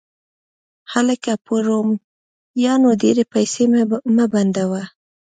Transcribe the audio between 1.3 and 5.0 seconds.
په رومیانو ډېرې پیسې مه بندوه